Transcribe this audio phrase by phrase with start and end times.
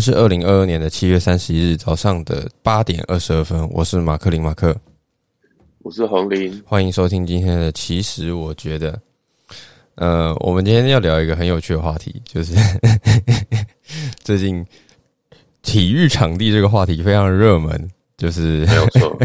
[0.00, 4.76] 是二零二二年的七月三十一日早上的八点二十二分，我是马克林马克，
[5.82, 7.70] 我是红林，欢迎收听今天的。
[7.72, 9.00] 其实我觉得，
[9.94, 12.54] 呃，我们今天要聊一个很有趣的话题，就是
[14.24, 14.64] 最近
[15.62, 19.16] 体育场地这个话题非常热门，就是没有错，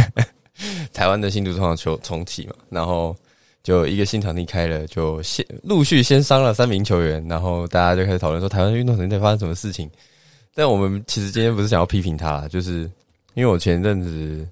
[0.93, 3.15] 台湾的新竹场球重启嘛，然后。
[3.63, 9.87] 就一个新场地开了，就先陆续先伤了三名球员，然后大家就开始讨论说台湾运动场地发生什么事情。
[10.53, 12.81] 但我们其实今天不是想要批评他，就是
[13.33, 14.47] 因为我前阵子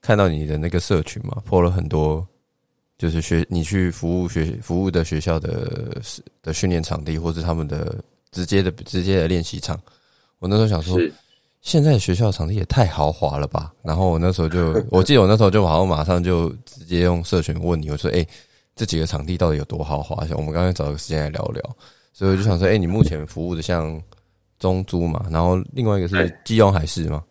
[0.00, 2.26] 看到你的那个社群嘛，破了很多，
[2.98, 6.00] 就是学你去服务学服务的学校的
[6.42, 7.96] 的训练场地，或者他们的
[8.30, 9.78] 直接的直接的练习场。
[10.38, 10.98] 我那时候想说，
[11.60, 13.72] 现在学校场地也太豪华了吧？
[13.82, 18.26] 然后我那时候就，我记得我那时候就好像马上就直接用社群问你，我说，哎。
[18.76, 20.26] 这几个场地到底有多豪华？
[20.36, 21.62] 我们刚才找个时间来聊聊，
[22.12, 24.02] 所以我就想说，哎，你目前服务的像
[24.58, 27.22] 中珠嘛，然后另外一个是基隆海事嘛，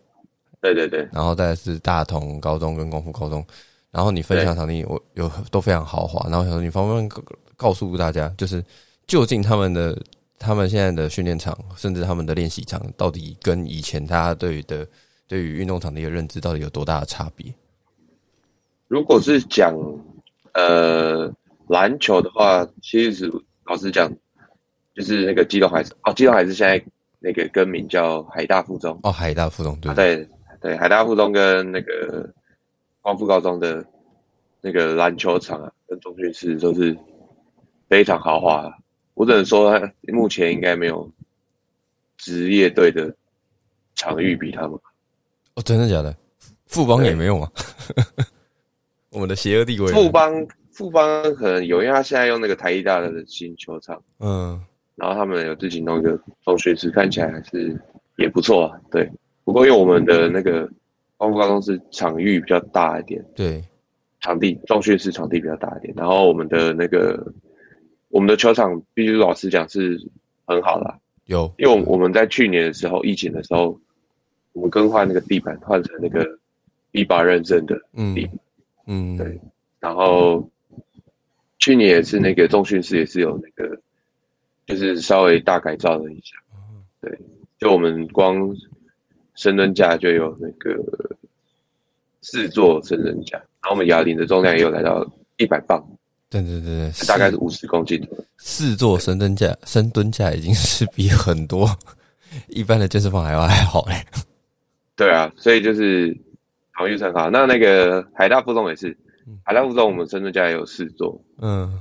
[0.60, 3.44] 对对对，然后再是大同高中跟功夫高中，
[3.90, 7.24] 然后你分享场地，我有都非常豪华，然后想说你方不方便
[7.56, 8.64] 告诉大家，就是
[9.06, 9.96] 究竟他们的
[10.38, 14.86] 他们现在的训练场，甚至他们的练习场，到底跟以前大家对于的
[15.26, 17.52] 对于运动场地的认知，到底有多大的差别？
[18.88, 19.74] 如果是讲。
[20.56, 21.28] 呃，
[21.66, 23.28] 篮球的话，其实
[23.64, 24.08] 老实讲，
[24.94, 26.78] 就是那个基隆海事哦，基隆海事现在
[27.24, 29.00] 那个更名叫海大附中。
[29.02, 30.28] 哦，海大附中对对。
[30.60, 32.32] 对，海大附中跟那个
[33.00, 33.84] 光复高中的
[34.62, 36.96] 那个篮球场啊，跟中训室都是
[37.88, 38.72] 非常豪华。
[39.12, 41.10] 我只能说，目前应该没有
[42.16, 43.14] 职业队的
[43.94, 44.72] 场域比他们
[45.54, 46.16] 哦，真的假的？
[46.66, 47.50] 富邦也没有吗？
[49.12, 54.58] 我们的邪恶帝国，富邦富邦可能有，因为他现在用那个台艺大的新球场，嗯，
[54.96, 57.80] 然后他们有自己弄一个中学室，看起来还是
[58.16, 58.80] 也不错啊。
[58.90, 59.10] 对，
[59.44, 60.70] 不过因为我们的那个
[61.16, 63.62] 光复高中是场域比较大一点，对，
[64.20, 67.32] 场地中学室场地比较大一点，然后我们的那个
[68.08, 70.00] 我们的球场必须老实讲是
[70.46, 70.94] 很好的，
[71.26, 73.78] 有，因为我们在去年的时候疫情的时候，
[74.52, 76.38] 我们更换那个地板，换成那个
[76.92, 77.76] B 八认证的
[78.14, 78.28] 地。
[78.86, 79.40] 嗯，对，
[79.80, 80.48] 然后
[81.58, 83.80] 去年也是那个中训室也是有那个，
[84.66, 86.36] 就是稍微大改造了一下，
[87.00, 87.18] 对，
[87.58, 88.36] 就我们光
[89.34, 90.82] 深蹲架就有那个
[92.22, 95.84] 四座深蹲架，然后我们哑铃的重量也有来到一百磅，
[96.30, 98.00] 对对对对，大概是五十公斤，
[98.38, 101.68] 四座深蹲架，深蹲架已经是比很多
[102.48, 104.04] 一般的健身房还要还好嘞，
[104.96, 106.16] 对啊，所以就是。
[106.76, 107.30] 好，预测好。
[107.30, 108.96] 那那个海大附中也是，
[109.44, 111.80] 海大附中我们深蹲架也有四座，嗯，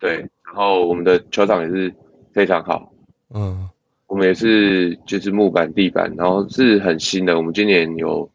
[0.00, 0.16] 对。
[0.44, 1.94] 然后我们的球场也是
[2.34, 2.92] 非常好，
[3.32, 3.70] 嗯，
[4.06, 7.36] 我们也是就是木板地板，然后是很新的。
[7.36, 8.28] 我们今年有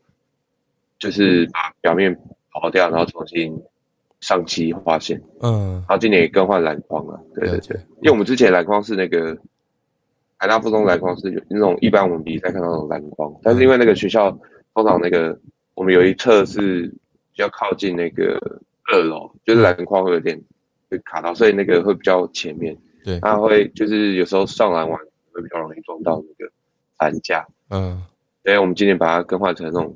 [0.98, 2.18] 就是把表面
[2.52, 3.62] 刨掉，然后重新
[4.22, 7.78] 上漆划线，嗯，然后今年也更换篮筐了，对对对。
[8.02, 9.38] 因为我们之前篮筐是那个
[10.38, 14.32] 海大附中篮筐是有那种一般我们比赛看到那种篮筐，但是因为那个学校
[14.74, 15.40] 通常那个。
[15.76, 16.88] 我们有一侧是
[17.32, 18.38] 比较靠近那个
[18.92, 20.38] 二楼，就是篮筐会有点
[20.90, 22.76] 会卡到，所以那个会比较前面。
[23.04, 24.98] 对，它会就是有时候上篮完
[25.32, 26.52] 会比较容易撞到那个
[27.00, 27.46] 篮架。
[27.70, 28.02] 嗯，
[28.44, 29.96] 所以我们今天把它更换成那种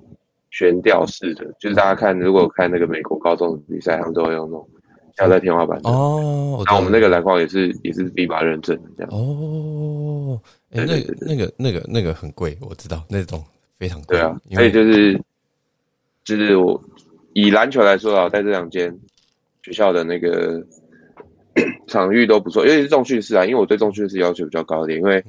[0.51, 4.69] 悬吊式的，就是大家看如果看那个美国高中的比赛，他们都会用那种
[5.15, 5.89] 吊在天花板的。
[5.89, 9.11] 哦，然后我们那个篮筐也是也是 B 八认证的这样。
[9.11, 10.41] 哦，
[10.71, 13.43] 哎，那那个那个那个很贵，我知道那种
[13.77, 14.17] 非常贵。
[14.17, 15.19] 对啊，所以就是。
[16.25, 16.81] 就是我
[17.33, 18.97] 以篮球来说啊，在这两间
[19.61, 20.65] 学校的那个
[21.87, 25.23] 场域都不错，尤其是重训室啊，因为我对重训室要求比较高一点，因为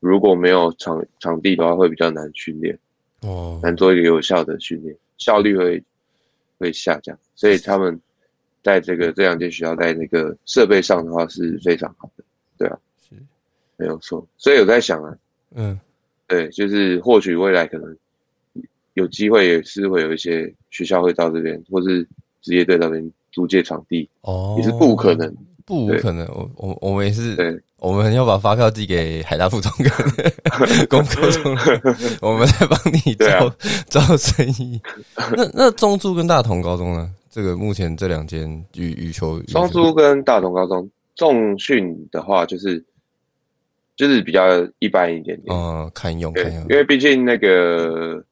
[0.00, 2.78] 如果没有场场地的话，会比较难训练，
[3.20, 5.82] 哦，难做一个有效的训练，效率会
[6.58, 7.98] 会下降，所以他们
[8.62, 12.24] 在这个这两间学校在那个设备上的话是非常好的，
[12.58, 12.78] 对啊，
[13.08, 13.16] 是。
[13.76, 15.16] 没有错，所以有在想啊，
[15.54, 15.78] 嗯，
[16.26, 17.96] 对，就是或许未来可能。
[18.94, 22.06] 有机会也是会有一些学校会到这边，或是
[22.42, 26.26] 职业队那边租借场地哦，也是不可能，不可能。
[26.28, 29.90] 我我我们也是，我们要把发票寄给海大附中跟
[30.88, 31.56] 工作中，
[32.20, 33.54] 我们在帮你招
[33.86, 34.80] 招生意。
[35.36, 37.10] 那那中珠跟大同高中呢？
[37.30, 42.84] 这个目前这两间羽羽球，中珠跟大同高中重训的话，就是
[43.96, 44.46] 就是比较
[44.78, 48.22] 一般一点点，嗯，堪用堪用，因为毕竟那个。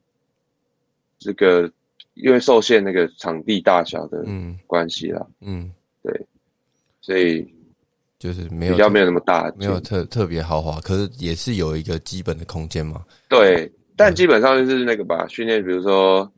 [1.23, 1.71] 这个
[2.15, 4.25] 因为受限那个场地大小的
[4.67, 5.80] 关系啦，嗯，对，
[7.01, 7.47] 所以
[8.19, 13.03] 就是没有比较没有那么大，没有特特别豪华，可是也是有一个基本的空间嘛。
[13.29, 16.31] 对，但基本上就是那个吧，训练，比如说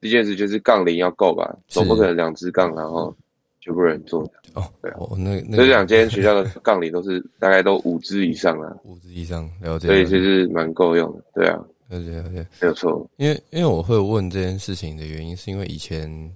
[0.00, 3.14] 第一件事就是杠铃要够吧，总不可能两支杠然后
[3.60, 4.22] 全部人做
[4.54, 4.64] 哦。
[4.80, 11.22] 对哦，那那这两间学校的 杠铃都是大概都五支以上啊，五支以上了解，所以其实蛮够用的。
[11.34, 13.06] 对啊，了解了解，没有错。
[13.18, 16.34] 因为因为我会问这件事情的原因，是因为以前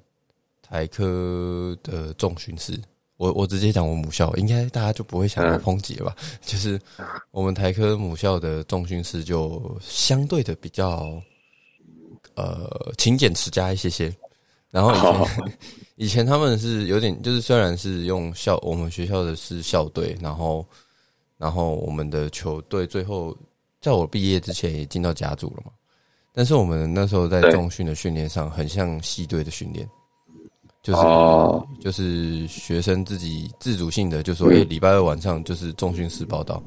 [0.61, 2.79] 台科的重训室。
[3.21, 6.17] 我我直接讲我母校，应该大家就不会想到抨击了吧？
[6.41, 6.81] 就是
[7.33, 11.21] 我们台科母校的重训师就相对的比较
[12.35, 14.11] 呃勤俭持家一些些。
[14.71, 15.59] 然后以前
[15.97, 20.65] 以前他们是有点，就是虽然是用校我们学校的是校队，然后
[21.37, 23.37] 然后我们的球队最后
[23.83, 25.73] 在我毕业之前也进到甲组了嘛。
[26.33, 29.87] 但是我们那时候在重训的训练上，很像系队的训练。
[30.83, 31.03] 就是
[31.81, 36.63] 就是学生自己自主性的，就说哎，礼拜二晚上就是重训室报道。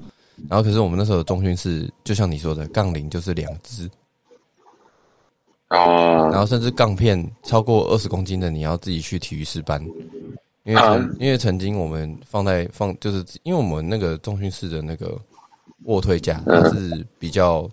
[0.49, 3.89] 然后可是我们那时候重训室，就像你说的，杠铃就是两支
[5.67, 9.83] 啊，然后甚至杠片超过二十公斤的，你要自己去体育室搬。
[10.63, 10.81] 因为
[11.19, 15.19] 因为曾经我们放在放，就是因为我们那个重训室的那个
[15.83, 17.69] 卧推架，它是比较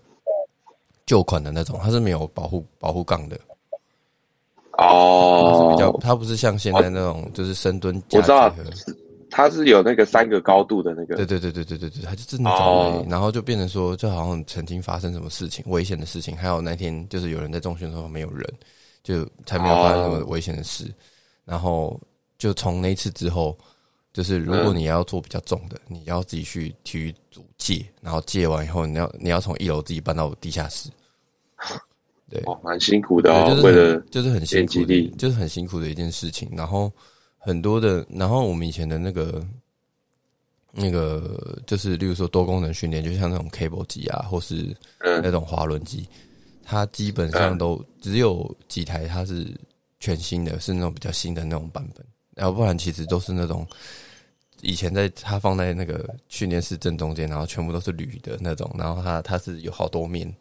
[1.07, 3.39] 旧款的那种，它是没有保护保护杠的。
[4.81, 7.95] 哦，比较，它不是像现在那种，就是深蹲。
[8.13, 8.53] 我知道，
[9.31, 11.17] 它是有那个三个高度的那个。
[11.17, 13.07] 对对对对对对对，它就是那种。
[13.09, 16.37] 然后就变成说，就好像曾经发生什么事情，危险的事情。
[16.37, 18.45] 还有那天就是有人在中学的时候没有人，
[19.05, 20.85] 就才没有发生什么危险的事。
[21.45, 22.01] 然后
[22.39, 23.57] 就从那次之后，
[24.13, 30.89] 就是如果你要做比较重的，你要自己去体育组借，然后借完以后，你要你要从一楼自己搬到地下室。
[32.31, 34.87] 对，蛮辛苦的哦，为了就是很辛苦，
[35.19, 36.49] 就是很辛苦的一件事情。
[36.57, 36.91] 然后
[37.37, 39.45] 很多的，然后我们以前的那个
[40.73, 46.07] 那个，就是例如说多功能训练，就像那种 cable 机啊，或是那种滑轮机，
[46.63, 49.47] 它基本上都只有几台，它是
[49.99, 52.07] 全新的，是那种比较新的那种版本。
[52.37, 53.67] 然后不然其实都是那种
[54.61, 60.33] 以前在它放在那个训练室正中间，然后全部都是铝的那种，然后它它是有好多面。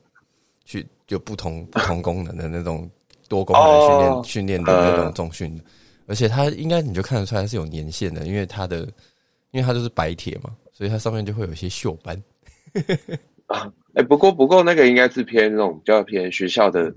[0.69, 2.88] 去就不同 不同功能的那种
[3.27, 5.60] 多功能训练训练的那种重训，
[6.06, 8.81] 而且它应该你就看得出来是有年限的，因为它的
[9.50, 12.21] 因为它就是白铁嘛，所以它上面就会有一些锈斑。
[13.48, 16.94] 啊，哎，不过不过那个应该是偏那种比较偏学校的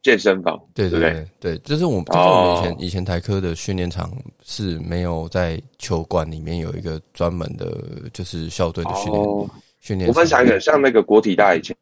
[0.00, 7.76] 健身房，对对对对，就是我们就是我们以前以前台科的训练场是没有在球馆里面有一个专门的，
[8.12, 9.50] 就是校队的训练
[9.80, 10.08] 训练。
[10.08, 11.76] 我分享一个，像那个国体大以前。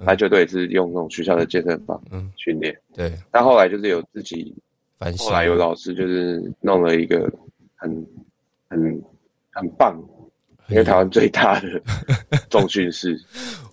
[0.00, 2.02] 篮球队是用那种学校的健身房
[2.36, 3.12] 训练，对。
[3.30, 4.54] 但后来就是有自己，
[5.18, 7.30] 后来有老师就是弄了一个
[7.76, 7.90] 很
[8.68, 9.02] 很
[9.50, 9.96] 很棒，
[10.68, 11.82] 因为台湾最大的
[12.48, 13.20] 重训室，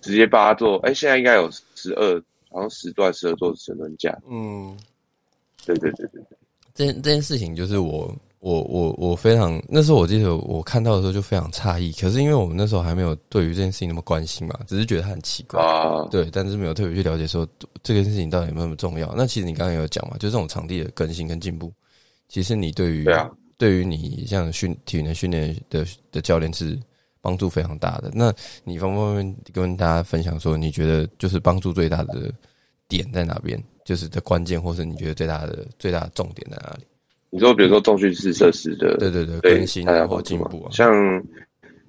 [0.02, 0.76] 直接把它做。
[0.86, 4.16] 哎，现在应该有十二，好像十段十二座神轮架。
[4.28, 4.76] 嗯，
[5.64, 6.38] 对对对对对。
[6.74, 8.14] 这这件事情就是我。
[8.40, 15.60] 我我我非常那时候我记得我看到的时候就非常诧异，可是因为我们那时候还没有对于这件事情那么关心嘛，只是觉得它很奇怪，
[16.10, 17.46] 对，但是没有特别去了解说
[17.82, 19.12] 这件事情到底有没有那么重要。
[19.14, 21.70] 那其实你刚刚有讲嘛，就这种场地的更新跟进步，
[22.28, 26.80] 其实你对于对啊，对于你像训体能训练的的教练是
[27.20, 28.10] 帮助非常大的。
[28.14, 28.32] 那
[28.64, 32.32] 你方不方便跟大家分享说，你觉得就是帮助最大的
[32.88, 33.62] 点在哪边？
[33.84, 36.84] 就是的关键，或是你觉得最大的最大的重点在哪里？
[37.30, 40.70] 你说，比如说重训室设施的，对对对，更新或进步啊。
[40.72, 40.92] 像，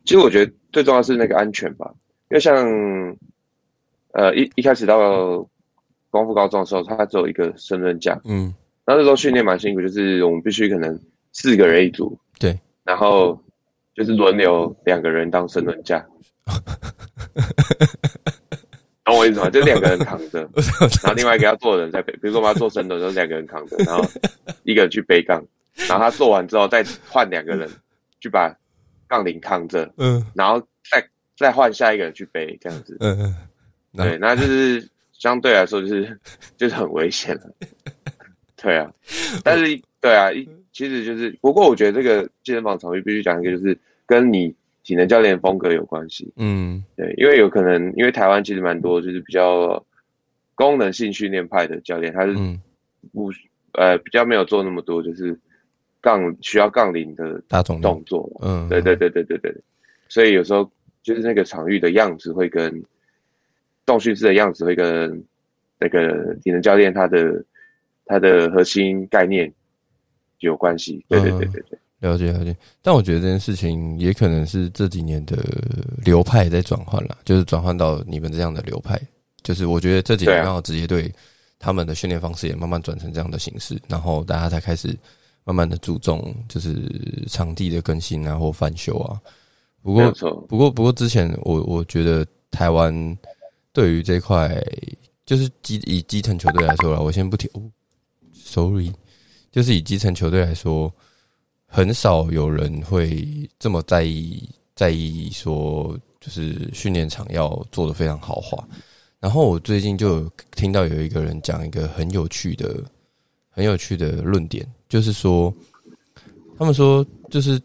[0.06, 1.92] 其实我觉得最重要是那个安全吧，
[2.30, 2.56] 因为像，
[4.12, 5.48] 呃，一一开始到
[6.12, 8.54] 光复高中的时候，它只有一个升轮架，嗯，
[8.86, 11.00] 那那时候训练蛮辛苦，就是我们必须可能
[11.32, 13.36] 四个人一组，对，然后
[13.96, 16.06] 就是轮流两个人当升轮架。
[19.12, 19.50] 懂我意思吗？
[19.50, 20.40] 就两个人扛着，
[21.04, 22.14] 然后另外一个要做的人在背。
[22.14, 24.04] 比如说我们要做深蹲，就是两个人扛着，然后
[24.64, 25.44] 一个人去背杠，
[25.88, 27.70] 然后他做完之后再换两个人
[28.20, 28.56] 去把
[29.08, 31.06] 杠铃扛着，嗯，然后再
[31.38, 33.36] 再换下一个人去背，这样子，嗯嗯，
[33.98, 36.18] 对，那就是相对来说就是
[36.58, 37.52] 就是很危险了，
[38.56, 38.92] 对啊，
[39.44, 44.56] 但是对啊，一其实就是不过我觉得这个健身房场域必须讲一个，就是跟你。
[44.84, 49.86] 体能教练风格有关系，嗯，对，因为有可能，因为台湾其实蛮多就是比较
[50.56, 52.34] 功能性训练派的教练，他是
[53.14, 53.32] 不
[53.74, 55.40] 呃比较没有做那么多就是
[56.02, 59.56] 杠需要杠铃的大动动作，嗯，对对对对对对，
[60.10, 60.70] 所以有时候
[61.04, 62.84] 就是那个场域的样子会跟
[63.86, 65.24] 动训室的样子会跟
[65.80, 67.44] 那个体能教练他的
[68.06, 69.54] 他的核心概念
[70.40, 71.80] 有关系，对对对对对。
[72.02, 72.54] 了解了解。
[72.82, 75.38] 但我觉得这件事情也可能是这几年的
[76.04, 79.02] 流派在转换了，就是转换到你们这样的流派。
[79.44, 81.12] 就是我觉得这几年刚好职业队
[81.58, 84.96] 他们的训练方式也慢慢转成这样的形式，然后大家才开始
[85.44, 86.76] 慢慢的注重就是
[87.28, 89.20] 场地的更新啊或翻修啊。
[89.82, 90.12] 不过
[90.48, 93.18] 不过不过之前我我觉得台湾
[93.74, 94.56] 对于这块
[95.26, 97.48] 就是基以基层球队来说了，我先不提。
[97.54, 97.62] 哦
[98.34, 98.92] Sorry，
[99.52, 100.94] 就是以基层球队来说，
[101.74, 108.62] 很少有人会这么在意在意说，就是训练场要做的非常豪华。
[109.22, 112.84] 然后我最近就听到有一个人讲一个很有趣的、
[113.50, 115.54] 很有趣的论点，就是说，
[116.58, 117.58] 他们说，就是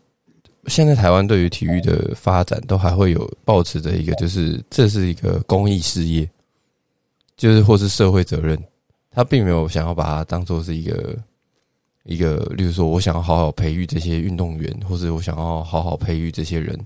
[0.66, 6.30] 现在台湾对于体育的发展，都还会有保持着一个，就是这是一个公益事业，
[7.36, 8.56] 就是或是社会责任，
[9.10, 11.18] 他并没有想要把它当做是一个
[12.06, 16.78] 一个，例如说我想要好好培育这些运动员，或者我想要好好培育这些人，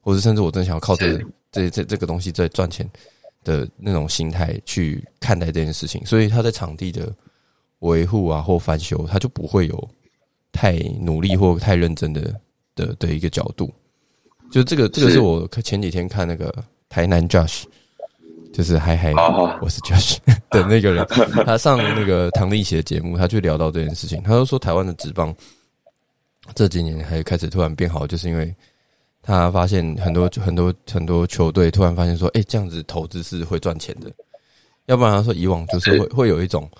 [0.00, 1.18] 或者甚至我真想要靠这
[1.50, 2.88] 这这这个东西在赚钱。
[3.44, 7.14] 的那种心态去看待这件事情，所以他在场地的
[7.78, 9.88] 维护啊或翻修，他就不会有
[10.50, 12.40] 太努力或太认真的
[12.74, 13.72] 的的一个角度。
[14.50, 16.52] 就这个，这个是我前几天看那个
[16.88, 17.62] 台南 Josh，
[18.56, 19.12] 就是嗨嗨，
[19.60, 20.16] 我是 Josh
[20.48, 21.06] 的那个人，
[21.44, 25.34] 他上那个唐立奇的节目，他就聊到这件事情，他就说台湾的职棒
[26.54, 28.54] 这几年还开始突然变好，就是因为。
[29.20, 34.08] 他发现很多很多很多球队突然发现说，哎，这样子投资是会赚钱的。
[34.86, 36.70] 要不然他说以往就是会会有一种，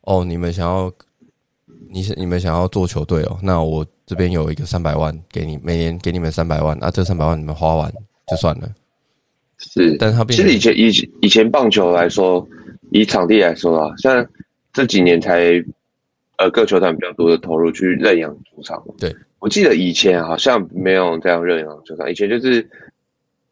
[0.00, 0.92] 哦，你们想要，
[1.88, 7.90] 你你们想要做球队哦，那我这边有一个三百万给你，每年给你们三百万，那这三百万你们花完
[8.26, 8.68] 就算了。
[9.62, 10.90] 是，但他其实以前以
[11.20, 12.46] 以前棒球来说，
[12.90, 14.26] 以场地来说啊，像
[14.72, 15.62] 这几年才，
[16.38, 18.82] 呃，各球团比较多的投入去认养球场。
[18.98, 19.14] 对。
[19.38, 22.62] 我记得以前好像没有这样认养球场，以前就是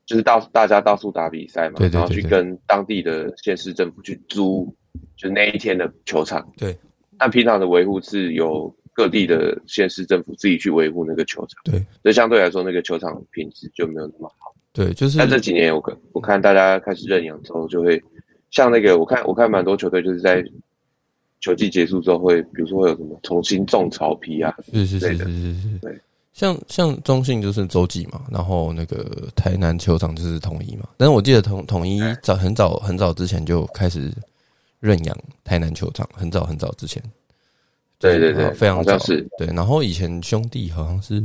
[0.07, 4.73] 就是到大家到处打比赛嘛，然后去跟当地的县市政府去租，
[5.17, 6.49] 就那一天的球场。
[6.57, 6.76] 对，
[7.19, 11.61] 但平常的维护是由各地的县市政府自己去维护那个球场。
[11.64, 14.50] 对，所以相对来说，那个球场品质就没有那么好。
[14.72, 15.18] 对，就是。
[15.18, 18.02] 但这几年我看我看大家开始认养之后，就会
[18.50, 20.44] 像那个我看我看蛮多球队就是在。
[21.42, 24.54] 球季结束之后会，比如说会有什么重新种草皮啊？
[24.70, 25.78] 是是是是是是。
[25.80, 25.98] 对，
[26.34, 30.86] 像像中信就是洲际嘛，然后那个台南球场就是统一嘛。
[30.98, 34.12] 但是我记得统统一早很早很早之前就开始
[34.80, 37.02] 认养台南球场，很早很早之前。
[37.98, 38.98] 对对对，非常早。
[38.98, 39.26] 是。
[39.38, 41.22] 对，然后以前兄弟好像是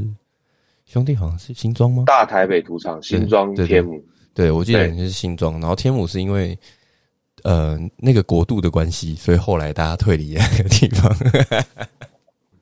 [0.86, 2.04] 兄弟好像是新庄吗？
[2.08, 4.04] 大台北主场新庄天母。
[4.34, 6.58] 对，我记得是新庄，然后天母是因为。
[7.44, 11.16] 呃，那个国度的关系，所以后来大家退离那个地方。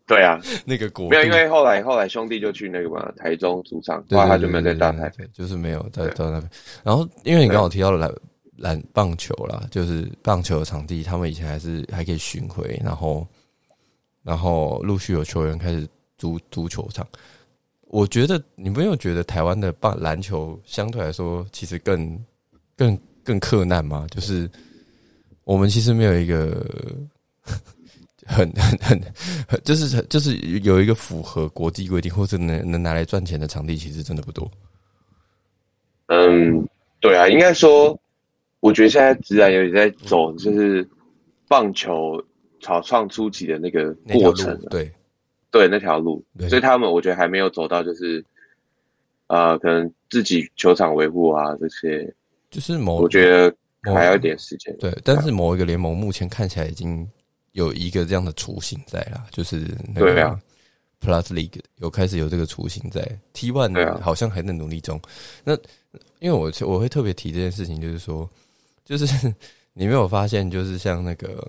[0.06, 6.51] 对啊， 那个国没有，因为后来后来兄弟就去那个嘛台中主场，后来他就没有在大台北，就是没有在到那边。
[6.84, 8.13] 然后，因为你刚好提到了篮
[8.58, 13.25] 篮棒球啦，就是棒球场地，他们以前还是还可以巡回，然后
[14.22, 15.88] 然后陆续有球员开始
[16.18, 17.08] 租足球场。
[17.93, 22.19] 我觉得你没有觉得台湾的棒篮球相对来说其实更
[22.75, 24.07] 更更克难吗？
[24.09, 24.50] 就是。
[25.45, 26.65] 我们其实没有一个
[28.25, 28.79] 很很
[29.45, 34.50] 很，就是就是有一个符合国际规定或者能能拿来赚钱的场地，其实真的不多。
[36.07, 36.65] 嗯，
[37.01, 38.00] 对啊，应该说，
[38.62, 40.88] 我觉得现在自然有点在走，就是
[41.50, 42.23] 棒球
[42.62, 44.89] 草创初期的那个过程，对
[45.53, 48.25] 对，那条路，所以他们我觉得还没有走到，就是
[49.27, 52.13] 呃，可能自己球场维护啊这些，
[52.51, 53.55] 就是某我觉得。
[53.86, 57.05] 还要一点时间，对，但是某一个联盟目前看起来已经
[57.51, 60.39] 有一个这样的雏形在了，就是那个
[61.01, 64.98] Plus League 有开始有这个雏形在，T One 好像还在努力中。
[65.43, 65.53] 那
[66.19, 68.29] 因为我我会特别提这件事情，就是说，
[68.86, 69.05] 就是
[69.75, 71.45] 你没有发现，就是像那个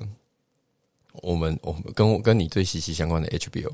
[1.23, 3.73] 我们我们跟我跟你最息息相关的 HBO，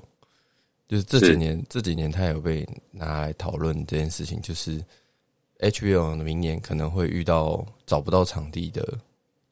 [0.90, 4.82] 就是这几年这几年他有被拿来讨论这件事情，就是。
[5.62, 8.96] HBO 明年可能会遇到找不到场地的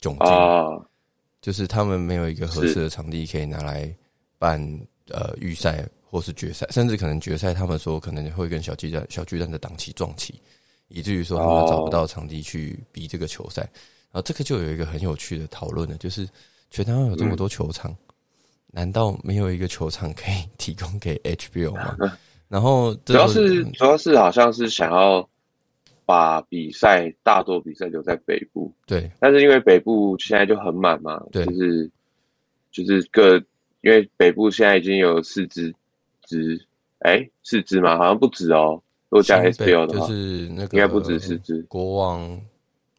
[0.00, 0.88] 窘境，
[1.42, 3.95] 就是他们没有一个合适的场地可以拿来
[4.38, 4.59] 办
[5.11, 10.40] 呃预赛或是决赛，甚至可能决赛，他们说可能会跟小巨蛋小巨蛋的档期撞期，
[10.88, 13.61] 以至于说他们找不到场地去比这个球赛。
[14.11, 16.26] 然后这个就有一个很有趣的讨论了，就是
[16.71, 17.95] 全台湾有这么多球场，
[18.72, 21.96] 难道没有一个球场可以提供给 HBO 吗？
[22.48, 25.28] 然后主要是主要是好像是想要。
[26.08, 31.90] 把比赛大多比赛留在北部，对，但是因为北部现在就很满嘛，对，就是
[32.70, 33.37] 就是各，
[33.82, 35.70] 因为北部现在已经有四支
[36.22, 36.58] 支
[37.00, 37.98] 哎，四支嘛？
[37.98, 38.82] 好像不止哦。
[39.10, 41.60] 如果加 HBO 的话，就是那个应该不止四支。
[41.64, 42.40] 国王、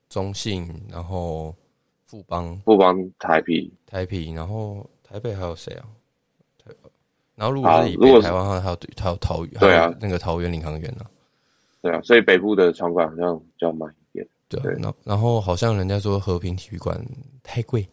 [0.07, 1.55] 中信，然后
[2.05, 5.85] 富邦、富邦台啤、台啤，然后台北还有谁啊？
[6.63, 6.89] 台北，
[7.35, 11.05] 然后如果是以北台湾的话，还有还有桃园，对啊，那个桃园领航员呢？
[11.81, 14.27] 对啊，所以北部的场馆好像比较慢一点。
[14.47, 17.03] 对，然然后好像人家说和平体育馆
[17.41, 17.87] 太贵，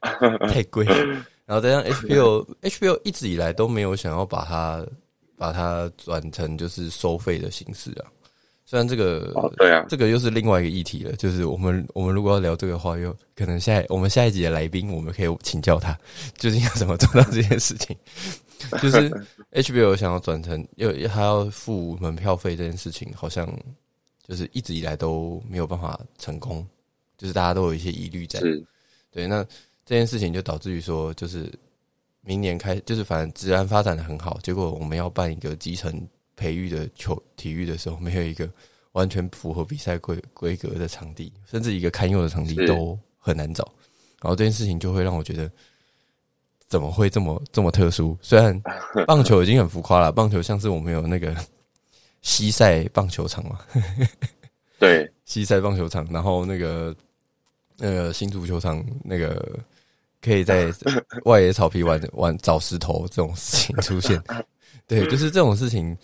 [0.48, 0.84] 太贵。
[1.44, 4.86] 然后再加上 HBO，HBO 一直以来都没有想要把它
[5.36, 8.04] 把它转成就是收费的形式啊。
[8.68, 11.12] 虽然这个，对啊，这个又是另外一个议题了。
[11.12, 15.98] 就是我们我们如果要聊这个话，又可能下我们下一集的来宾，我们可以请教他
[16.36, 17.96] 究竟要怎么做到这件事情。
[18.82, 19.10] 就是
[19.52, 23.48] HBO 想要转成又还要付门票费这件事情，好像
[24.26, 26.66] 就是一直以来都没有办法成功，
[27.16, 28.38] 就是大家都有一些疑虑在。
[29.10, 29.44] 对，那。
[29.86, 31.50] 这件事情就导致于说，就是
[32.20, 35.90] 明年开，就是反正治安发展的很好，结果我们要办一个基层
[36.38, 38.48] 培育的球体育的时候，没有一个
[38.92, 43.64] 完全符合比赛规规格的场地，甚至一个堪用的场地都很难找。
[44.22, 45.50] 然后这件事情就会让我觉得，
[46.68, 48.16] 怎么会这么这么特殊？
[48.22, 48.58] 虽然
[49.06, 51.36] 棒球已经很浮夸了， 棒球像是我们有那个
[52.22, 53.60] 西塞棒球场嘛，
[54.78, 56.94] 对， 西塞棒球场，然后那个
[57.76, 59.58] 那个新足球场那个。
[60.20, 60.68] 可以在
[61.26, 64.20] 外野草皮玩玩找石头这种事情出现，
[64.88, 65.96] 对，就是这种事情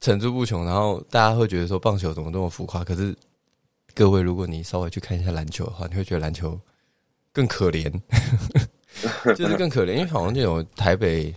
[0.00, 0.64] 层出不穷。
[0.64, 2.82] 然后大家会觉得说棒球怎么这么浮夸？
[2.82, 3.14] 可是
[3.94, 6.58] 各位，如果你稍微去看一下篮球的话，你会觉得篮球
[7.32, 7.92] 更可怜，
[9.36, 9.92] 就是更可怜。
[9.92, 11.34] 因为好像就有台北，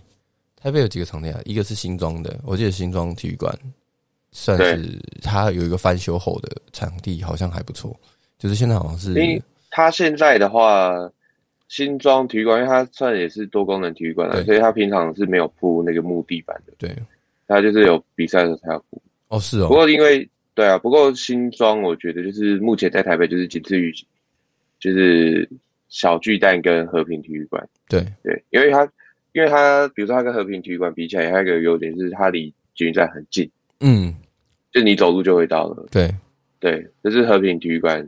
[0.60, 1.40] 台北有几个场地啊？
[1.44, 3.56] 一个是新庄的，我记得新庄体育馆
[4.32, 7.94] 算是它有一个翻修后的场地，好像还不错。
[8.38, 11.10] 就是现在好像是，它现在的话。
[11.66, 16.72] 新庄体育馆，因为它算也是多功能体育馆了，所以它平常是没有铺那个木地板的。
[16.78, 16.94] 对，
[17.46, 19.02] 它就是有比赛的时候才要补。
[19.28, 19.68] 哦，是哦。
[19.68, 23.92] 不过因为对啊，不过新庄我觉得就是目前在台北就是仅次于
[24.78, 25.48] 就是
[25.88, 27.68] 小巨蛋跟和平体育馆。
[27.88, 28.88] 对对，因为它
[29.32, 33.50] 因为它比如说它跟和平体育馆比起来，他有一个优点是它离捷运站很近。
[33.80, 34.14] 嗯，
[34.72, 35.86] 就你走路就会到了。
[35.90, 36.12] 对
[36.60, 38.06] 对，这是和平体育馆。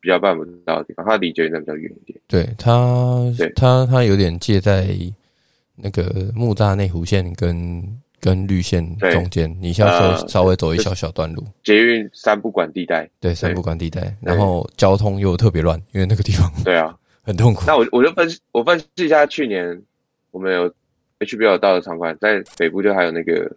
[0.00, 2.18] 比较办不到的地方，它离捷运站比较远一点。
[2.28, 4.86] 对它，对它，它有点介在
[5.80, 7.82] 那个木栅内湖线跟
[8.20, 11.44] 跟绿线中间，你需要稍稍微走一小小段路。
[11.64, 17.64] 捷运三不管地带，对三不管地带，然后交通又特别乱，因为那个地方对啊， 很痛苦。
[17.66, 19.80] 那我我就分析，我分析一下，去年
[20.30, 20.72] 我们有
[21.20, 23.50] HBO 到的场馆，在北部就还有那个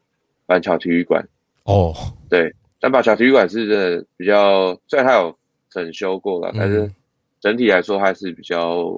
[0.45, 1.27] 板桥体育馆。
[1.63, 1.95] 哦，
[2.29, 5.36] 对，但板桥体育馆是真的比较，虽然它有。
[5.73, 6.91] 整修过了，但是
[7.39, 8.91] 整体来说还是比较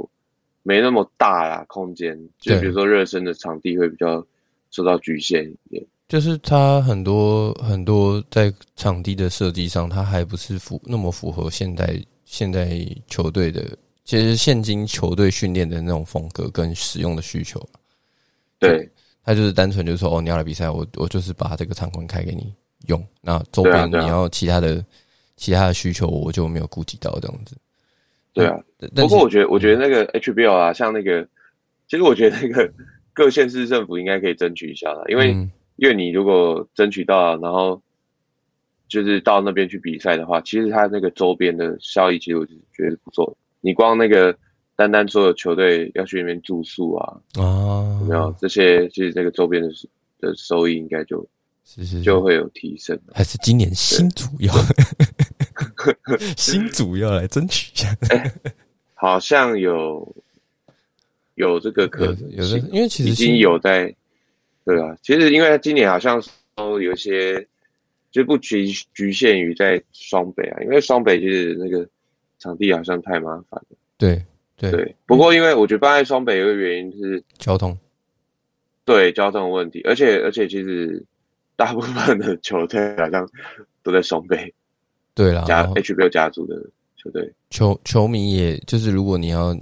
[0.63, 4.25] 没那么大啦，空间就比如说热身的场地会比较
[4.71, 5.85] 受到局限一点。
[6.07, 11.95] 就是它很多很多在场地的设计上，它还不是符那么符合现代
[12.25, 12.69] 现代
[13.07, 17.61] 球队的，其实现今球队训练的那种风格跟使用的需求。
[18.57, 18.89] 对，
[19.23, 22.53] 他就是单纯就是说，哦，你要来比赛，我我就是把这个场馆开给你
[22.87, 24.83] 用，那周边你要其他的。
[25.35, 27.57] 其他的需求我就没有顾及到这样子，
[28.33, 28.59] 对啊。
[28.95, 31.23] 不过我觉得，我觉得那个 HBL 啊，像那个，
[31.87, 32.71] 其实我觉得那个
[33.13, 35.31] 各县市政府应该可以争取一下了，因为
[35.77, 37.81] 因为你如果争取到，然后
[38.87, 43.37] 就是到那边去比赛的话，其实它那个周边的效益，其实我是觉得不错。
[43.61, 44.35] 你光那个
[44.75, 48.87] 单单所有球队要去那边住宿啊，啊，有没有这些？
[48.89, 49.69] 其实那个周边的
[50.19, 51.27] 的收益应该就。
[51.65, 54.53] 是是就会有提升，还是今年新主要
[56.37, 57.95] 新主要来争取一下？
[58.95, 60.15] 好像有
[61.35, 63.93] 有这个可能，有的，因为其实已经有在
[64.65, 64.95] 对啊。
[65.01, 66.21] 其实因为今年好像
[66.55, 67.45] 都有一些，
[68.11, 71.87] 就不局局限于在双北啊，因为双北其实那个
[72.39, 73.77] 场地好像太麻烦了。
[73.97, 74.23] 对
[74.57, 77.77] 对对，不过因为我觉得放在双北有个原因是交通，
[78.85, 81.03] 对交通问题，而且而且其实。
[81.55, 83.29] 大部分的球队好像
[83.83, 84.51] 都在双倍，
[85.15, 86.55] 对啦，加 HBO 家族的
[86.97, 89.55] 球队，球球迷也就是如果你要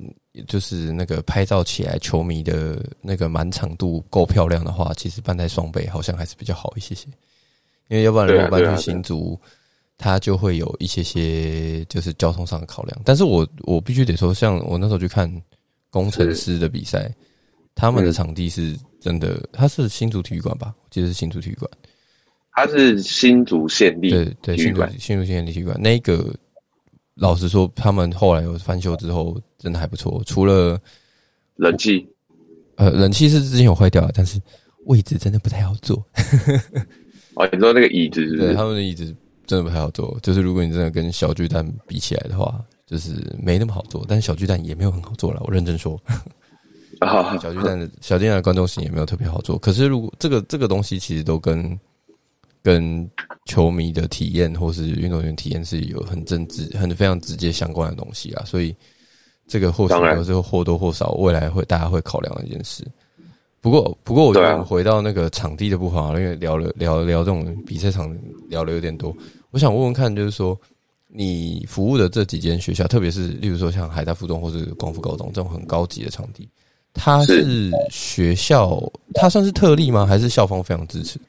[0.48, 7.08] 就是那个拍照起来，球迷的那个满场度够漂亮的话，其实办在双倍好像还是比较好一些些，
[7.90, 9.38] 因为要不然如果搬去新竹，
[9.98, 13.02] 它就会有一些些就是交通上的考量。
[13.04, 15.30] 但是我我必须得说，像我那时候去看
[15.90, 17.14] 工程师的比赛，
[17.76, 20.74] 他们的场地是真的，它是新竹体育馆吧？
[20.82, 21.70] 我记得是新竹体育馆。
[22.54, 26.34] 它是新竹县立对对新竹新竹县立体育馆，那个
[27.16, 30.22] 老实说，他们后来有翻修之后，真的还不错。
[30.26, 30.80] 除了
[31.56, 32.08] 冷气，
[32.76, 34.40] 呃，冷气是之前有坏掉，但是
[34.86, 35.98] 位置真的不太好坐。
[37.36, 38.38] 哦，你说那个椅子是？
[38.38, 39.06] 对，他们的椅子
[39.46, 40.18] 真的不太好坐。
[40.22, 43.12] 就是如果你真的跟小巨蛋比起来的话，就是
[43.42, 44.04] 没那么好坐。
[44.08, 45.98] 但是小巨蛋也没有很好坐了，我认真说。
[47.00, 49.58] 啊， 小巨蛋的小巨蛋的观众席也没有特别好坐。
[49.58, 51.80] 可是如果这个这个东西其实都跟
[52.64, 53.10] 跟
[53.46, 58.76] 球迷的体验或是运动员体验是有很正直、很非常直接相关的东西啊，所以
[59.48, 62.86] 这个或许都是或多或少未来会大家会考量的一件事。
[63.60, 68.16] 不过，不过我觉得我们回到那个场地的部分啊，因为聊了聊聊这种比赛场
[68.48, 69.16] 聊了有点多，
[69.52, 70.60] 我想问问看，就是说
[71.08, 76.50] 你服务的这几间学校，特别是例如说像海大附中或是光复高中这种很高级的场地，
[76.94, 78.82] 它是学校，
[79.14, 80.08] 它算是特例吗？
[80.08, 81.20] 还是校方非常支持？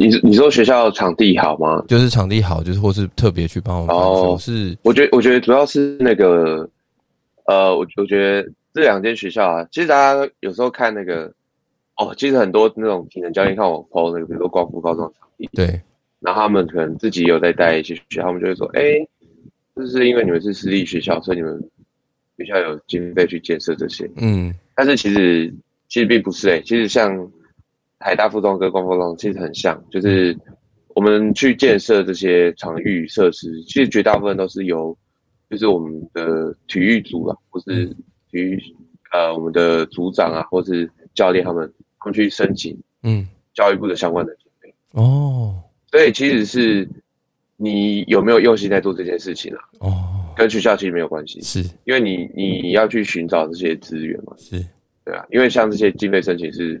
[0.00, 1.84] 你你说学校场地好吗？
[1.88, 4.36] 就是场地好，就是或是特别去帮我们哦。
[4.38, 6.70] 是，我觉得我觉得主要是那个，
[7.46, 11.32] 呃，我我觉得这两间学校啊，其实大家有时候看那个，
[11.96, 15.66] 哦，其实很多那种体能教练看我 PO 那个，比如说光复高中场地，对，
[16.20, 19.04] 然后他们可能自己有在带一些学校，他们就会说，哎，
[19.74, 21.60] 就是因为你们是私立学校，所以你们
[22.36, 25.52] 学校有经费去建设这些，嗯，但是其实
[25.88, 27.28] 其实并不是，哎，其实像。
[28.00, 30.36] 海大附中跟光复中其实很像，就是
[30.94, 34.96] 我们去建设这些场域设施，其实绝大部分都是由
[35.50, 37.86] 就是我们的体育组啊，或是
[38.30, 38.56] 体育
[39.12, 46.88] 呃我们的组长啊，或是教练他们他们去申请，嗯，教育部的相关的经费哦，所以其实是
[47.56, 49.60] 你有没有用心在做这件事情啊？
[49.80, 54.64] 哦，跟学校其实没有关系，是因为你你要去寻找这些资源嘛，是
[55.04, 56.80] 对啊，因为像这些经费申请是。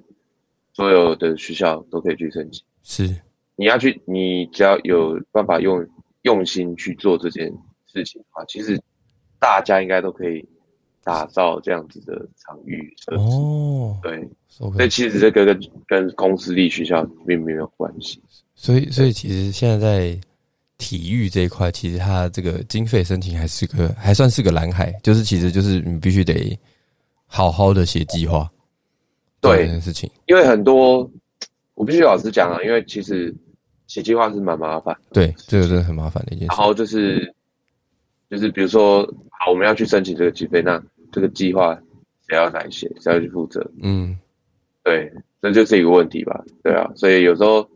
[0.78, 3.20] 所有的学校都可以去申请，是
[3.56, 5.84] 你要去，你只要有办法用
[6.22, 7.52] 用心去做这件
[7.92, 8.80] 事情的话，其实
[9.40, 10.48] 大家应该都可以
[11.02, 13.22] 打造这样子的场域设置。
[13.24, 18.22] 哦，对，所以其实这个跟跟公私立学校并没有关系。
[18.54, 20.20] 所以，所以其实现在在
[20.76, 26.56] 体育这一块，其实它这个经费申请还是个还算是个蓝海，就是其实就是你必须得
[27.26, 28.48] 好好的写计划。
[29.40, 31.08] 对这件事情，因为很多
[31.74, 33.34] 我必须老实讲啊，因为其实
[33.86, 34.96] 写计划是蛮麻烦。
[35.12, 36.46] 对，这个真的很麻烦的一件事。
[36.48, 37.32] 然后就是
[38.28, 41.74] 就是比如说，好，我们要去申请这个经费，那这个计划
[42.28, 43.64] 谁要来写，谁要去负责？
[43.80, 44.18] 嗯，
[44.82, 46.44] 对，这就是一个问题吧？
[46.64, 47.68] 对啊，所以有时候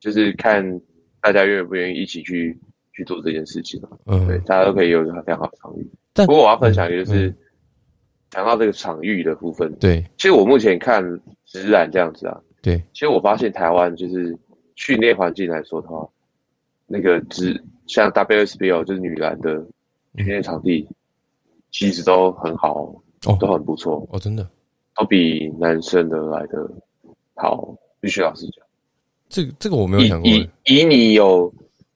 [0.00, 0.80] 就是看
[1.20, 2.58] 大家愿不愿意一起去
[2.92, 3.88] 去做这件事情嘛。
[4.06, 5.88] 嗯，对，大家都可以有一个非常好的参与。
[6.26, 7.32] 不过我要分享一个就是。
[8.30, 11.02] 讲到这个场域的部分，对，其实我目前看
[11.46, 14.36] 直染这样子啊，对，其实我发现台湾就是
[14.74, 16.06] 训练环境来说的话，
[16.86, 19.64] 那个直像 WSBO 就是女篮的
[20.16, 20.86] 训练场地，
[21.70, 24.46] 其实都很好，哦，都很不错，哦，真的，
[24.94, 26.70] 都比男生的来的
[27.34, 28.64] 好，必须老实讲。
[29.30, 31.52] 这个这个我没有想过，以以你有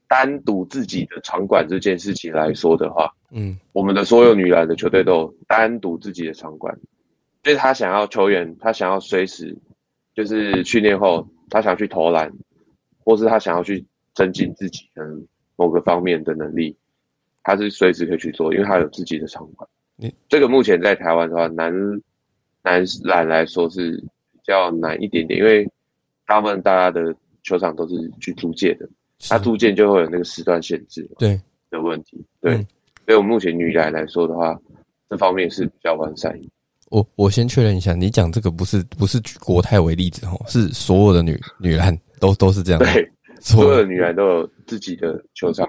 [0.09, 3.13] 单独自己的场馆这件事情来说的话。
[3.35, 6.79] 嗯，我们的所有女篮的球队都有单独自己的场馆，
[7.43, 9.57] 所以他想要球员，他想要随时
[10.15, 12.31] 就是训练后，他想去投篮，
[13.05, 16.77] 或是他想要去增进自己可能某个方面的能力，
[17.43, 19.69] 他是随时可以去做，因为他有自己的场馆。
[19.97, 20.15] 你。
[20.29, 21.73] 这个目前在台湾的话，男
[22.63, 23.93] 男篮来说是
[24.33, 25.67] 比较难一点点，因为
[26.27, 28.89] 大部分大家的球场都是去租借的，
[29.29, 31.41] 他租借就会有那个时段限制，对。
[31.71, 32.67] 的问题，对。
[33.13, 34.59] 所以，我目前女篮来说的话，
[35.11, 36.35] 这方面是比较完善。
[36.89, 42.79] 我我先确认一下，你讲这个不是不是举国泰为例子哦，是所有的女女篮都都是这样。
[42.79, 43.07] 对，
[43.39, 45.69] 所有的女篮都有自己的球场。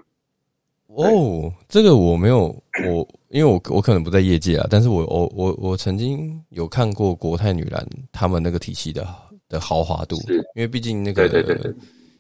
[0.88, 2.48] 哦，这个我没有，
[2.86, 9.06] 我因为我我可能不在业界啊，但是我我我我曾经有看过国泰女篮他们那个体系的
[9.50, 10.16] 的豪华度，
[10.56, 11.74] 因为毕竟那个对对对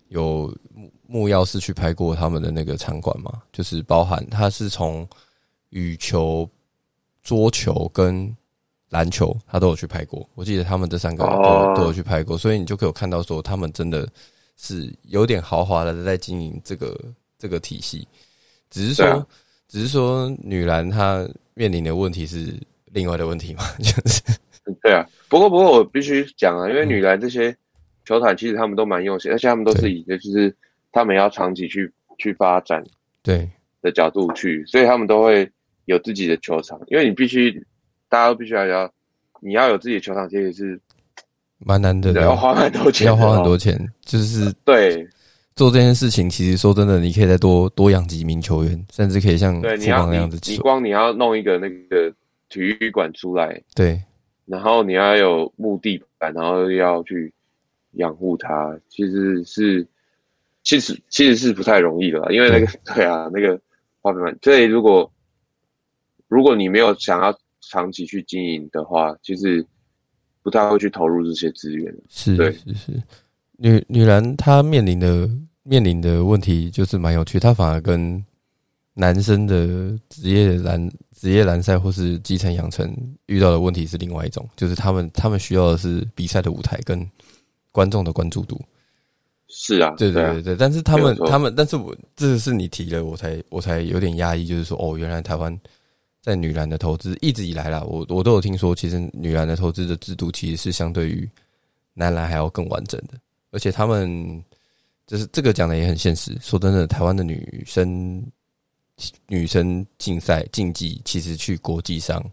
[0.09, 0.53] 有。
[1.07, 3.41] 木曜是去拍过他们的那个场馆嘛？
[3.51, 5.07] 就是包含他是从
[5.69, 6.49] 羽球、
[7.21, 8.35] 桌球跟
[8.89, 10.27] 篮球，他都有去拍过。
[10.33, 14.07] 我记得他们这三个都都有去拍过，所以你就可以看到说，他们真的
[14.55, 16.97] 是有点豪华的在经营这个
[17.37, 18.07] 这个体系。
[18.69, 19.27] 只是说，
[19.67, 22.55] 只是说女篮她面临的问题是
[22.91, 23.63] 另外的问题嘛？
[23.77, 24.21] 就是
[24.81, 25.05] 对啊。
[25.27, 27.55] 不过不过我必须讲啊，因为女篮这些
[28.05, 30.55] 球团其实他们都蛮用心，而且他们都是以就是。
[30.93, 32.81] 他们要长期去去发展，
[33.21, 33.49] 对。
[33.81, 35.51] 的角度去，所以他们都会
[35.83, 37.51] 有自己的球场，因为你必须，
[38.07, 38.89] 大家都必须要要，
[39.41, 40.79] 你要有自己的球场，其实是
[41.57, 45.05] 蛮难的，要花很多钱，要花很多钱，就是对。
[45.55, 52.09] 做这件事情，其实说真的，你可以再多多养几名球员，甚至可以像对你要那样子，你光你要弄一个那个
[52.47, 54.01] 体育馆出来，对，
[54.45, 57.31] 然后你要有木地板然后要去
[57.95, 59.85] 养护它，其实是
[60.63, 63.59] 其实其实是不太容易的，因为那个对 啊，那个
[64.01, 65.11] 花粉所以如果
[66.27, 69.65] 如果你没有想要长期去经营的话，其实
[70.41, 71.93] 不太会去投入这些资源。
[72.09, 73.03] 是，是是。
[73.57, 75.29] 女女篮她面临的
[75.63, 78.23] 面临的问题就是蛮有趣，她反而跟
[78.93, 82.95] 男生的职业篮职业篮赛或是基层养成
[83.27, 87.07] 遇到的问题是另外一种，就是他们他们需要的是比赛的舞台跟
[87.71, 88.59] 观众的关注度。
[89.55, 95.55] 是啊，对对对对，但是他们他们，但是我这是你提了，我才我才有点压抑，就是说哦，原来台湾
[96.21, 101.29] 在女篮的投资一直以来啦，我我都有听说，其实女篮的投资的制度其实是相对于
[101.93, 103.13] 男篮还要更完整的。
[103.51, 104.43] 而且他们
[105.05, 106.35] 就是这个讲的也很现实。
[106.41, 108.25] 说真的，台湾的女生
[109.27, 112.23] 女生竞赛竞技其实去国际上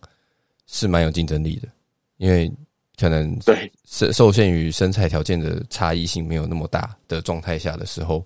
[0.66, 1.68] 是蛮有竞争力的，
[2.16, 2.50] 因为
[2.98, 8.24] 可能对受受限于身材条件的差异性没有那么大的状态下的时候，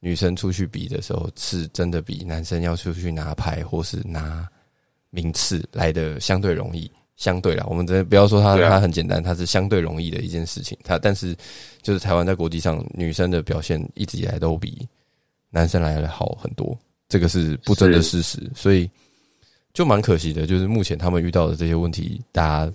[0.00, 4.48] 女生出去比的时候，是真的比男生要出去拿牌或是拿
[5.10, 6.90] 名次来的相对容易。
[7.16, 10.76] 相对啦，我们真的不要说它，它很简单，它是相对容易的一件事情。
[10.82, 11.32] 它但是
[11.80, 14.84] 就是台湾在国际上女生的表现一直以来都比
[15.48, 16.76] 男生来的好很多，
[17.08, 18.50] 这个是不争的事实。
[18.52, 18.90] 所以
[19.72, 22.72] 就蛮可惜的，就是目前他们遇到的这些问题，大家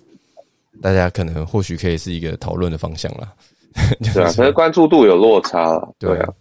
[0.82, 3.34] 大家可能或许可以是一个讨论的方向啦。
[4.13, 5.80] 对啊，可是关注度有落差。
[6.00, 6.34] 对啊，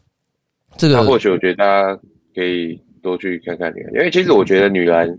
[0.77, 2.01] 这个或许我觉得大家
[2.35, 5.19] 可以多去看看你，因为其实我觉得女篮的。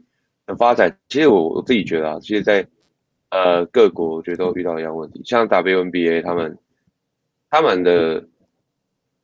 [0.58, 2.66] 发展其实我我自己觉得啊，其实，在
[3.30, 6.58] 呃各国我觉得都遇到一样问题，像 WNBA 他们
[7.52, 8.26] 他们的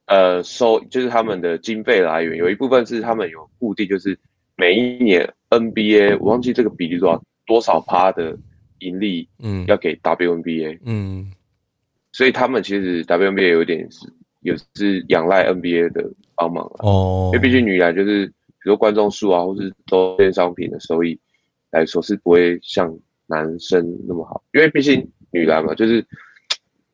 [0.05, 4.15] 呃收就是他们的经费来源有一部分是他们有固定，就是
[4.55, 8.37] 每一年 NBA 我忘记这个比例多少多少趴的
[8.85, 11.31] 盈利，嗯，要给 WNBA，嗯，
[12.11, 18.31] 所以他们其实 WNBA 有点是也是仰赖 NBA 的帮忙哦，因为毕竟女篮就是。
[18.63, 21.15] 比如观众数啊，或是周边商品的收益
[21.69, 22.91] 来说，是不会像
[23.27, 26.03] 男生那么好，因为毕竟女篮嘛，就是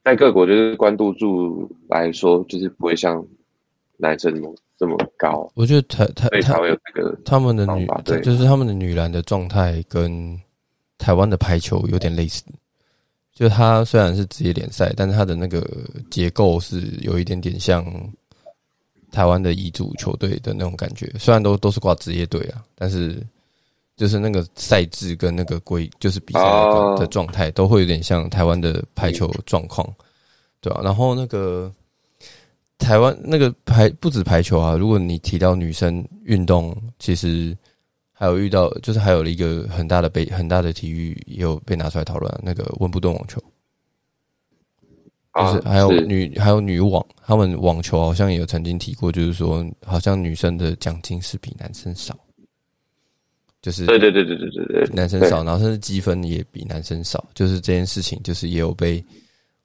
[0.03, 3.25] 在各国就是关注度来说，就是不会像
[3.95, 5.49] 男生这么这么高。
[5.55, 7.87] 我觉得台台台湾有这个他们的女，
[8.21, 10.37] 就是他们的女篮的状态跟
[11.01, 12.43] 台湾的排球有点类似，
[13.33, 15.67] 就它虽然是职业联赛，但是它的那个
[16.09, 17.83] 结构是有一点点像。
[19.13, 23.21] 台湾的乙组球队的那种感觉，虽然都都是挂职业队啊，但是
[23.97, 26.39] 就是那个赛制跟那个规，就是比赛
[26.97, 29.85] 的状态，都会有点像台湾的排球状况，
[30.61, 30.79] 对吧？
[30.81, 31.69] 然后那个
[32.77, 37.53] 台湾那个排不止排球啊，如果你提到女生运动，其实
[38.21, 43.41] 还有遇到，就是还有一个很大的被很大的体育也有被拿出来讨论，那个温布顿网球。
[45.33, 52.15] 就是还有女还有女网，他们网球好像也有曾经提过，就是说好像女生的奖金是比男生少，
[53.59, 59.03] 就是对对对对对对对，男生少，然后甚至积分也比男生少，就是这件事情，就是也有被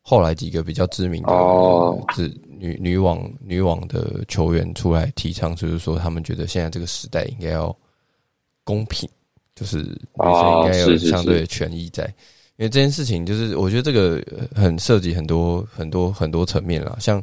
[0.01, 2.03] 后来几个比较知名的哦。
[2.15, 2.27] 是
[2.59, 7.77] 女女网女网的球员出来提倡，就是说他们觉得现在这个时代应该要
[8.67, 9.09] 公平，
[9.55, 9.87] 就是女
[10.19, 12.05] 生应该有相对的权益在。
[12.57, 14.21] 因为这件事情，就是我觉得这个
[14.55, 16.97] 很涉及很多很多很多层面啦。
[16.99, 17.23] 像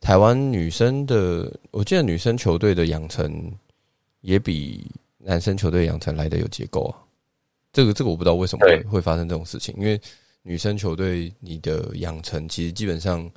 [0.00, 3.50] 台湾女生的，我记得女生球队的养成
[4.20, 4.86] 也比
[5.18, 6.92] 男生球队养成来的有结构啊。
[7.72, 9.74] 这个这个我不知道为什么会会发生这种事情。
[9.78, 10.00] 因为
[10.42, 13.28] 女生球队你的养成，其实基本上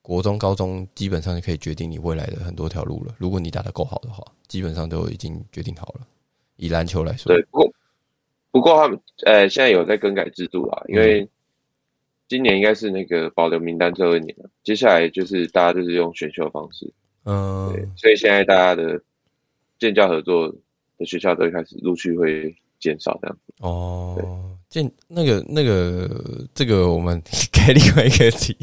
[0.00, 3.14] 国中、高中基本上就可以决定你未来的很多条路了。
[3.18, 6.06] 如果你打得够好的话，基本上都已经决定好了。
[6.60, 7.42] 以篮球来说，对。
[7.50, 7.72] 不过
[8.52, 11.28] 不过他们呃现在有在更改制度啦，因为
[12.28, 16.92] 今年应该是那个保留名单最后一年了，接下来就是大家就是用选秀方式，
[17.24, 19.00] 嗯，对，所以现在大家的
[19.78, 20.54] 建教合作
[20.98, 23.54] 的学校都开始陆续会减少这样子。
[23.60, 24.56] 哦。
[24.70, 26.08] 建那个那个
[26.54, 27.20] 这个我们
[27.52, 28.56] 开另外一个题，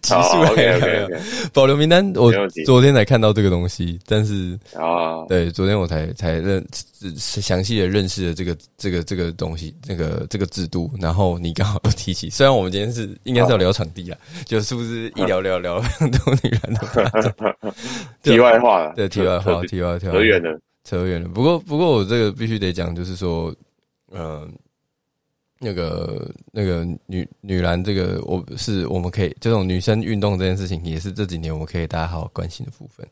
[0.00, 1.08] 技术还有
[1.52, 2.10] 保留名单。
[2.16, 2.32] 我
[2.64, 6.66] 昨天才看到这个东西，但是啊，对，昨天我才才认
[7.16, 10.90] 详细的认识了这个这个这个东西，这个这个制度。
[10.98, 17.44] 然后你刚好又提起，虽然我们今天是应该是要聊场地啊，就是不是一聊聊聊了很多女人的
[18.24, 21.28] 题外话了，对，题外话，题外话，扯远了，扯远了。
[21.28, 23.54] 不过不过我这个必须得讲，就是说，
[24.12, 24.50] 嗯。
[25.64, 33.06] 那个那个女女篮，这个我是我们可以这种女生运动这件事情，也是这几年我们可以大家好好关心的部分，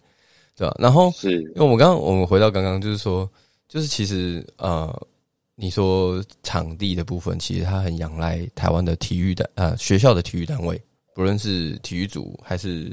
[0.56, 0.74] 对吧？
[0.76, 3.30] 然后是，因为我们刚刚我们回到刚刚，就是说，
[3.68, 5.06] 就是其实呃，
[5.54, 10.80] 你说场地的部分，其实它很仰赖台湾的体育的呃学校的体育单位，
[11.14, 12.92] 不论是体育组还是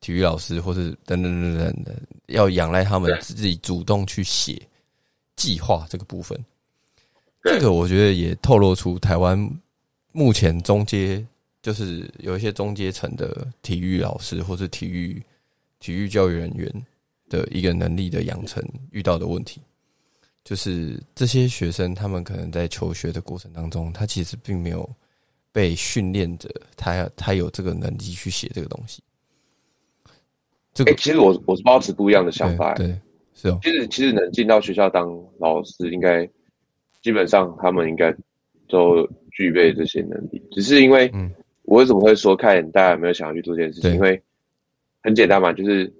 [0.00, 1.94] 体育老师，或是等等等等的，
[2.26, 4.60] 要仰赖他们自己主动去写
[5.36, 6.36] 计划这个部分。
[7.42, 9.50] 这个我觉得也透露出台湾
[10.12, 11.24] 目前中阶，
[11.62, 15.22] 就是有一些中阶层的体育老师或是体育
[15.78, 16.70] 体育教育人员
[17.28, 19.60] 的一个能力的养成遇到的问题。
[20.42, 24.88] 就是这些学生，他们可能在求学的过程当中，他其实并没有
[25.52, 29.02] 被训练着，他他有这个能力去写这个东西。
[30.72, 32.98] 这个其实我我是抱持不一样的想法，对，
[33.34, 33.58] 是哦。
[33.62, 35.06] 其实其实能进到学校当
[35.38, 36.28] 老师，应该
[37.02, 38.14] 基本上他们应该
[38.68, 40.42] 都具备这些能力。
[40.52, 41.30] 只是因为，嗯，
[41.62, 43.94] 我为什么会说看大家有没有想要去做这件事情？
[43.94, 44.20] 因为
[45.02, 45.92] 很简单嘛，就是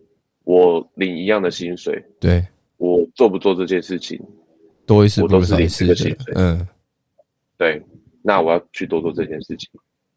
[0.44, 2.44] 我领一样的薪水，对。
[2.76, 4.18] 我做不做这件事情，
[4.86, 6.16] 多一事不如少一事的。
[6.34, 6.66] 嗯，
[7.58, 7.78] 对，
[8.22, 9.68] 那我要去多做这件事情。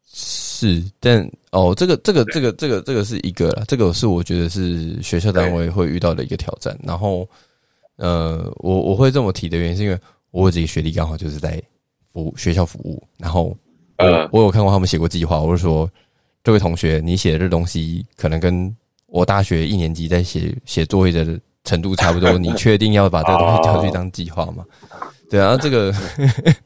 [0.02, 6.74] 是，但哦，这个这个这个这个这个是一个了，这个是我觉得是学校单位会遇到的一个挑战。
[6.82, 7.28] 然后，
[7.96, 9.98] 呃，我我会这么提的原因，是因为
[10.34, 11.62] 我这个学弟刚好就是在
[12.12, 13.56] 服学校服务，然后，
[13.96, 15.88] 呃，我有看过他们写过计划，我是说，
[16.42, 18.74] 这位同学，你写的这东西可能跟
[19.06, 21.40] 我大学一年级在写写作业的。
[21.66, 24.66] 程度差不多，你确定要把这个东西交去当计划吗？
[25.30, 25.90] 对啊，这个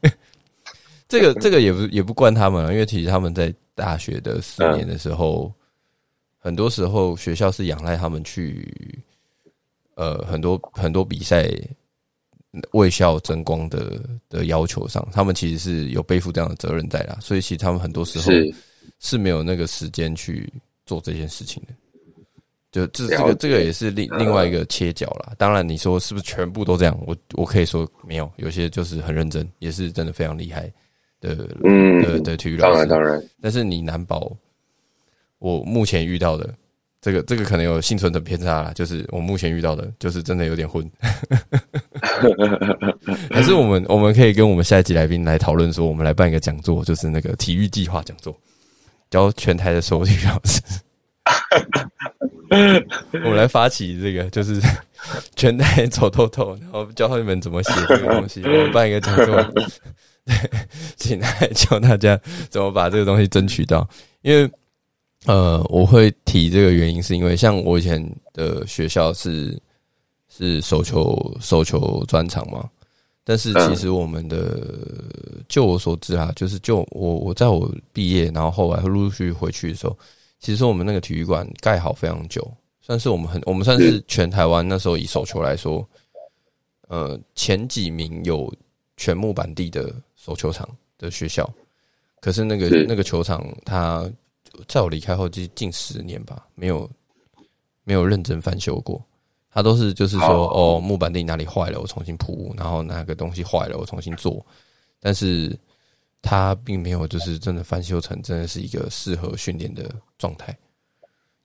[1.07, 5.49] 这个这个也不也不怪他们了，因为其实他们在大学的四年的时候，
[6.37, 9.01] 很多时候学校是仰赖他们去，
[9.95, 11.49] 呃，很多很多比赛
[12.71, 18.31] 为校争光的的要求上，他们其实是有背负这样的责任在啦，所以其实他们很多时候
[18.99, 20.51] 是没有那个时间去
[20.85, 21.73] 做这件事情的。
[22.71, 25.33] 就这这个这个也是另另外一个切角啦。
[25.39, 26.95] 当然，你说是不是全部都这样？
[27.07, 30.71] 我我可以说没有，有些就是很认真，也是真的非常厉害
[31.19, 32.73] 的，嗯的的体育老师。
[32.73, 34.31] 当然当然，但是你难保
[35.39, 36.53] 我目前遇到的
[37.01, 40.89] 这个这个可能有幸存者偏差啦，就是我目前遇到的，就是真的有点混。
[43.31, 48.37] 还是我们我们可以跟我们下一集来宾来讨论说，我们来办一个讲座，就是那个体育计划讲座，
[49.09, 50.61] 教全台的所有体育老师。
[53.11, 54.59] 我们来发起这个，就是
[55.35, 58.41] 全台走透透，然后教你们怎么写这个东西。
[58.43, 59.41] 我们办一个讲座，
[60.25, 60.35] 对，
[60.97, 63.87] 请来教大家怎么把这个东西争取到。
[64.21, 64.49] 因为，
[65.25, 68.03] 呃，我会提这个原因，是因为像我以前
[68.33, 69.59] 的学校是
[70.27, 72.69] 是手球手球专场嘛，
[73.23, 74.67] 但是其实我们的，
[75.47, 79.97] 就我所知啊，就是就我我在我毕业，然后后来陆陆续续回去的时候。
[80.41, 85.85] 其实我们那个体育馆盖好非常久，算是我们很我们算是全台湾那时候以手球来说，
[86.87, 88.49] 呃前几名有
[88.95, 90.65] 全木板地的手球场
[90.97, 91.45] 的学校。
[92.21, 94.09] 可是那个那个球场，它
[94.67, 96.89] 在我离开后就近十年吧，没有
[97.83, 99.01] 没有认真翻修过。
[99.51, 104.45] 它都是就是说哦木板地哪里坏了，我重新铺，然后哪个东西坏了，我重新做。
[104.99, 105.57] 但是
[106.21, 109.89] 它并没有就是真的翻修成真的是一个适合训练的。
[110.19, 110.53] 状态，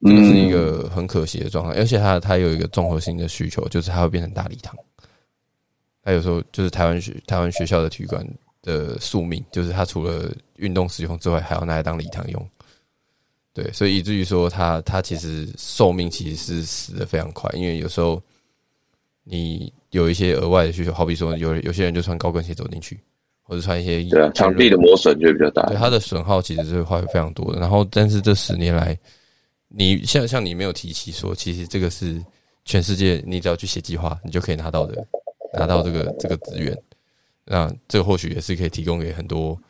[0.00, 4.76] 这个是一个很可惜的状态，而且它它有一个综合性的需求，就是它会变成大礼堂。
[6.02, 8.26] 它有时候就是台湾学台湾学校的体育馆
[8.62, 12.50] 的宿命，就是它除了运动使用之外，还要拿来当礼堂用。
[13.54, 18.20] 对，所以以至于说它它其实寿命其实是死的非常快，因为有时候
[19.22, 23.00] 你有一些额外的需求，好比说有有些人就穿高跟鞋走进去。
[23.46, 25.66] 或者穿一些对啊，墙壁的磨损就会比较大。
[25.66, 27.60] 对它的损耗其实是会非常多的。
[27.60, 28.98] 然后，但是这十年来，
[29.68, 32.24] 你像像你没有提起说，其实这个是
[32.64, 35.06] 全世界，你只要去写计划，你就可以拿到的，
[35.52, 36.74] 拿到这个这个资源。
[37.44, 39.60] 那这个或许也是可以提供给很多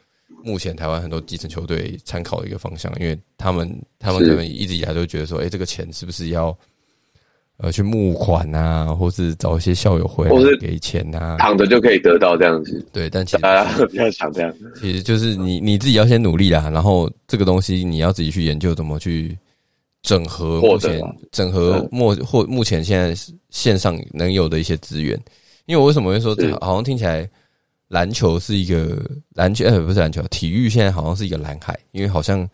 [0.45, 3.69] 目前台湾很多基层球队参考的一个方向，因为他们
[3.99, 6.57] 他们可能一直以来都觉得说，哎，这个钱是不是要？
[7.59, 12.85] 呃，去募款啊，或是找一些校友回来给钱啊，躺着就可以得到这样子。
[12.93, 19.39] 对，但其实大家 比较想这样子，其实就是你你自己要先努力啦，然后这个东西你要自己去研究怎么去
[20.03, 23.15] 整合目前整合目或目前现在
[23.51, 25.17] 线上能有的一些资源。
[25.67, 27.31] 因为我为什么会说，好像听起来
[27.95, 32.49] 篮球是一个篮球，呃，不是篮球，体育现在好像是一个蓝海，因为好像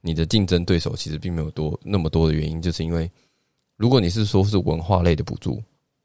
[0.00, 3.10] 你的竞争对手其实并没有多那么多的原因，就是因为。
[3.78, 5.62] 如果你是说是文化类的补助，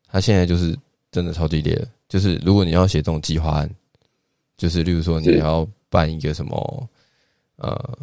[0.09, 0.77] 它现在就是
[1.09, 1.87] 真的超级烈。
[2.09, 3.75] 就是如果你要写这种计划案，
[4.57, 6.89] 就是例如说你要办一个什么
[7.55, 7.97] 呃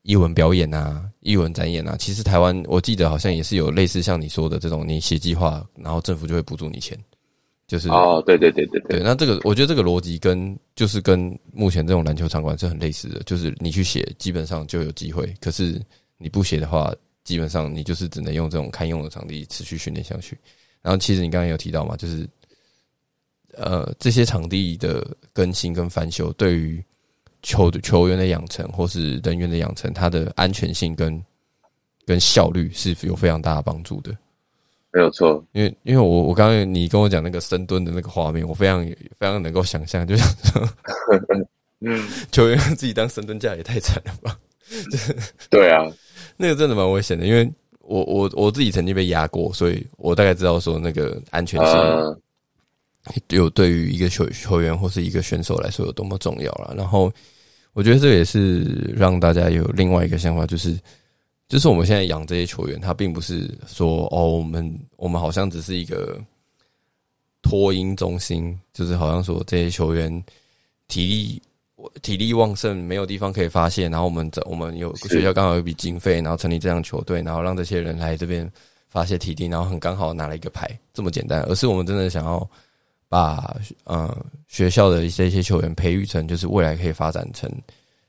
[0.00, 6.98] 译文表演啊、译文展演啊，其实台湾我记得好像也是有类似像你说的这种，你写计划，然后政府就会补助你钱。
[7.72, 15.80] 就是哦，对对对对对，那这个我觉得这个逻辑跟就是跟目前这种篮球场馆是很类似的，就是你去写基本上就有机会，可是
[16.18, 16.94] 你不写的话，
[17.24, 20.36] 基本上你就是只能用这种堪用的场地持续训练下去。
[20.82, 22.28] 然后其实你刚刚有提到嘛，就是
[23.56, 25.02] 呃这些场地的
[25.32, 26.84] 更新跟翻修，对于
[27.40, 31.24] 球球员的养成或是人员的养成，它的安全性跟
[32.04, 34.14] 跟效率是有非常大的帮助的。
[34.94, 38.84] 没有错，因为因为我我刚刚你跟我讲那个深蹲的那个画面，我非常
[39.18, 40.68] 非常能够想象，就像说，
[42.30, 44.38] 球员自己当深蹲架也太惨了吧？
[45.48, 45.90] 对啊，
[46.36, 51.74] 那个真的蛮危险的，因为我我我自己曾经被压过，所以我大概知道说那个安全性
[53.30, 56.74] 有对于一个球球员或是一个选手来说有多么重要了。
[56.76, 57.10] 然后
[57.72, 60.78] 我觉得这也是让大家有另外一个想法，就是。
[61.52, 66.18] 就是我们现在养这些球员，他并不是说哦，我们我们好像只是一个
[67.42, 70.10] 托婴中心，就是好像说这些球员
[70.88, 71.42] 体力
[72.00, 78.50] 体力旺盛，没有地方可以发泄，然后我们这我们有学校刚好有一笔经费，然后成立这样球队，然后让这些人来这边
[78.88, 81.42] 发泄体力，然后很刚好拿了一个牌，这么简单。
[81.42, 82.48] 而是我们真的想要
[83.10, 87.46] 把呃学校的一些一些球员培育成，就是未来可以发展成。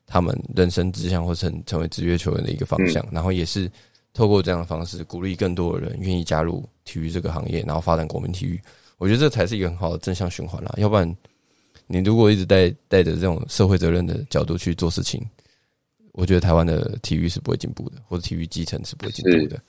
[0.06, 3.72] 他们人生志向或成成为职业球员的一个方向，然后也是
[4.14, 8.62] 透过这样的方式鼓励更多的人愿意加入体育这个行业，然后发展国民体育。
[8.98, 10.74] 我觉得这才是一个很好的正向循环啦。
[10.78, 11.18] 要不然，
[11.88, 15.22] 你如果一直带带着这种社会责任的角度去做事情，
[16.14, 19.60] 我觉得台湾的体育是不会进步的，或者体育基层是不会进步的，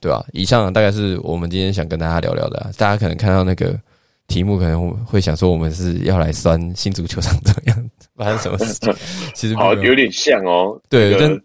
[0.00, 0.24] 对吧？
[0.32, 2.72] 以上大概是我们今天想跟大家聊聊的。
[2.76, 3.78] 大家可能看到那个
[4.28, 7.90] 题目，可能会想说，我们是要来酸新足球场怎么样？
[8.14, 8.94] 发生什么事情？
[9.34, 10.80] 其实好有点像哦。
[10.88, 11.36] 对，跟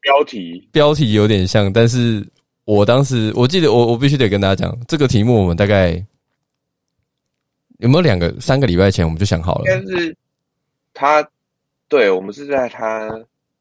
[0.00, 2.26] 标题标题有点像，但是
[2.64, 5.92] 我当时我记得，我我必须得跟大家讲，这个题目我们大概
[7.78, 9.64] 有没有两个、三个礼拜前我们就想好了。
[9.66, 10.16] 但是
[10.94, 11.26] 他
[11.88, 13.08] 对我们是在他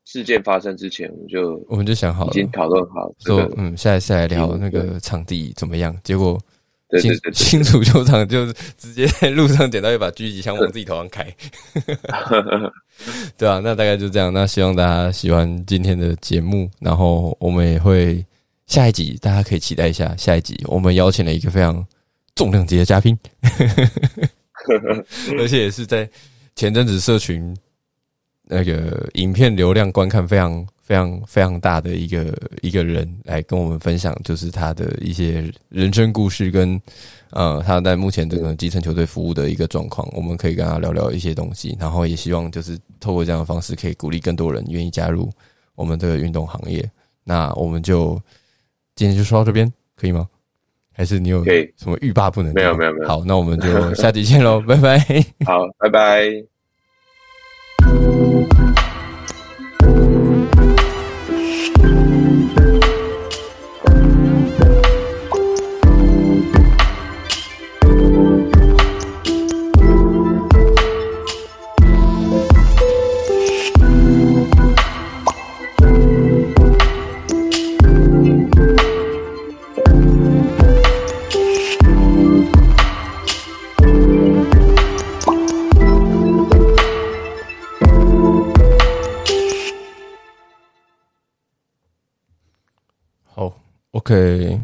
[0.05, 5.95] 事件发生之前，我们就我们就想好了，已经讨论好说，嗯，下一次来聊那个场地怎么样？
[6.03, 6.39] 结果。
[7.01, 8.45] 新新足球场 就
[8.77, 11.23] 直接在路上捡到一把狙击枪往自己头上开，
[13.37, 14.33] 对啊，那大概就这样。
[14.33, 18.25] 那希望大家喜欢今天的节目，然后我们也会
[18.67, 20.57] 下一集，大家可以期待一下下一集。
[20.65, 21.85] 我们邀请了一个非常
[22.35, 23.17] 重量级的嘉宾，
[25.37, 26.09] 而且也是在
[26.55, 27.53] 前阵子社群
[28.47, 30.65] 那个影片流量观看非常。
[30.87, 36.81] 非常非常大的一个一个人来跟我们分享，就是他的一些人生故事跟
[37.31, 45.29] 呃他在目前这个基层球队服务的一个状况，我们可以跟他聊聊一些东西，然后也希望就是透过这样的方式，可以鼓励更多人愿意加入
[45.75, 46.89] 我们这个运动行业。
[47.25, 48.17] 那我们就
[48.95, 50.25] 今天就说到这边，可以吗？
[50.93, 51.43] 还是你有
[51.75, 52.53] 什么欲罢不能？
[52.53, 53.07] 没有没有没有。
[53.09, 54.97] 好，那我们就下集见喽， 拜拜。
[55.45, 56.56] 好，拜拜。
[57.99, 58.51] Thank
[62.11, 62.16] you.
[94.09, 94.61] OK。